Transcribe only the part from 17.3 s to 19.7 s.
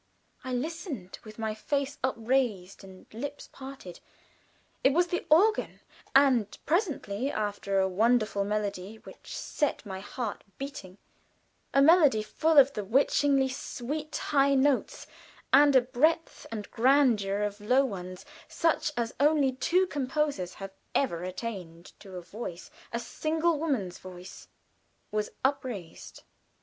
of low ones such as only